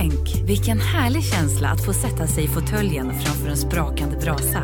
[0.00, 4.62] Tänk, vilken härlig känsla att få sätta sig i fåtöljen framför en sprakande brasa.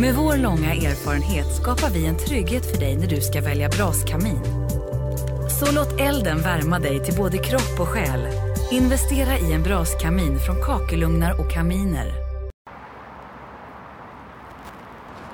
[0.00, 4.40] Med vår långa erfarenhet skapar vi en trygghet för dig när du ska välja braskamin.
[5.48, 8.28] Så låt elden värma dig till både kropp och själ.
[8.70, 12.12] Investera i en braskamin från Kakelugnar och Kaminer.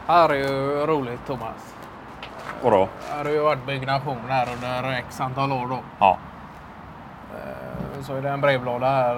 [0.07, 1.75] Här är ju roligt Thomas.
[2.63, 2.89] Vadå?
[3.11, 5.79] Här har ju varit byggnation här under x antal år då.
[5.99, 6.19] Ja.
[8.05, 9.17] Eh, Så är det en brevlåda här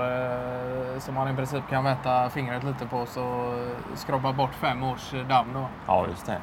[0.94, 4.82] eh, som man i princip kan mäta fingret lite på så eh, skrapa bort fem
[4.82, 5.66] års damm då.
[5.86, 6.38] Ja, just det.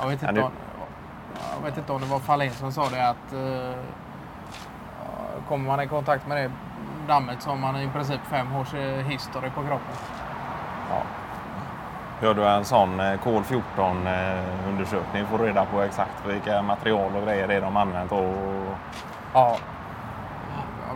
[0.00, 0.50] Jag vet inte, om,
[1.56, 3.78] jag vet inte om det var Fahlin som sa det att eh,
[5.48, 6.50] kommer man i kontakt med det
[7.08, 9.96] dammet så har man i princip fem års eh, history på kroppen.
[10.90, 11.02] Ja.
[12.22, 16.62] Gör du en sån eh, kol 14 eh, undersökning får du reda på exakt vilka
[16.62, 18.34] material och grejer det är de använt och
[19.34, 19.56] Ja.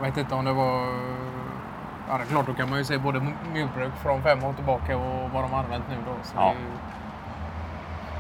[0.01, 0.87] Jag vet inte om det var...
[2.09, 3.21] Ja, det är klart, då kan man ju se både
[3.53, 6.13] mjölkbruk från fem år tillbaka och vad de har använt nu då.
[6.23, 6.55] Så Ja.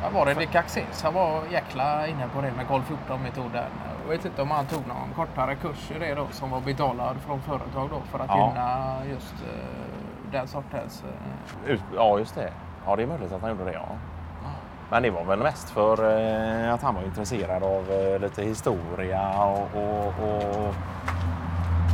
[0.02, 1.02] Ja, var det Dick Axéns?
[1.02, 3.64] Han var jäkla inne på det med Golf 14-metoden.
[4.02, 7.16] Jag vet inte om han tog någon kortare kurs i det då som var betalad
[7.26, 8.46] från företag då för att Ja.
[8.48, 11.04] gynna just eh, den sortens...
[11.66, 12.52] ut, Ja, just det.
[12.86, 13.86] Ja, det är möjligt att han gjorde det, ja.
[14.90, 15.92] Men det var väl mest för
[16.66, 20.49] eh, att han var intresserad av eh, lite historia och, och, och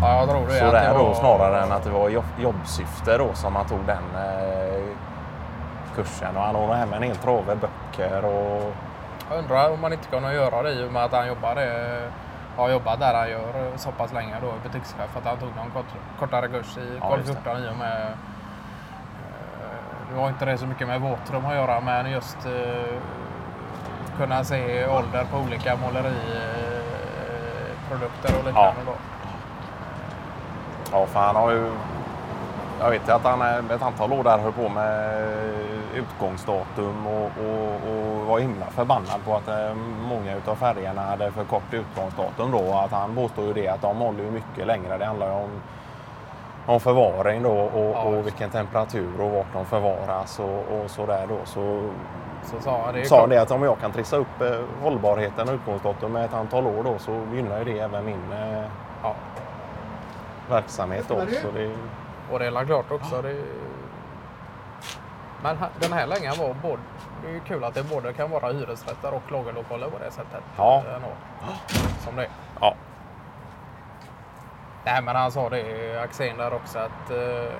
[0.03, 0.53] Ja, jag tror det.
[0.59, 3.79] sådär det då var- snarare än att det var jobb, jobbsyfte då som han tog
[3.87, 4.83] den eh,
[5.95, 6.37] kursen.
[6.37, 8.73] Och han ordnade hem en hel trave böcker och
[9.31, 12.01] Jag undrar om man inte kunde göra det i och med att han jobbade,
[12.57, 15.17] har jobbat där han gör så pass länge då butikschef.
[15.17, 15.87] Att han tog någon kort,
[16.19, 17.51] kortare kurs i Ja, Golf just det.
[17.51, 18.01] 14 i och med...
[18.03, 18.09] eh,
[20.13, 22.95] Nu har inte det så mycket med våtrum att göra men just eh,
[24.19, 28.81] kunna se ålder på olika måleriprodukter och liknande.
[28.87, 28.93] Då.
[30.93, 31.71] Ja, för han har ju...
[32.81, 35.23] Jag vet att han är- ett antal år där höll på med
[35.95, 39.75] utgångsdatum och, och, och var himla förbannad på att eh,
[40.09, 42.73] många utav färgerna hade för kort utgångsdatum då.
[42.75, 44.99] Att han påstår ju det att de håller ju mycket längre.
[44.99, 45.51] Det handlar ju om,
[46.67, 51.27] om förvaring då och, Ja, och vilken temperatur och vart de förvaras och, och sådär
[51.29, 51.37] då.
[51.45, 51.81] Så
[52.45, 53.05] Så sa han det.
[53.05, 56.35] sa klart- det att om jag kan trissa upp eh, hållbarheten och utgångsdatum med ett
[56.35, 58.65] antal år då så gynnar ju det även min eh,
[59.03, 59.15] Ja.
[60.51, 61.15] Verksamhet då.
[61.15, 61.71] Så det,
[62.33, 63.23] Och det är väl klart också.
[63.23, 63.45] Det är...
[65.43, 66.83] Men den här längan var både...
[67.23, 70.43] Det är ju kul att det både kan vara hyresrätter och lagerlokaler på det sättet.
[70.57, 70.83] Ja.
[72.05, 72.31] Som det är.
[72.61, 72.75] ja.
[74.85, 77.53] Nej men han sa det Axén där också att eh,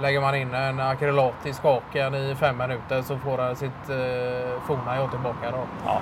[0.00, 4.62] lägger man in en akrylat i skaken i fem minuter så får han sitt eh,
[4.66, 5.58] forna jag tillbaka då.
[5.84, 6.00] Ja.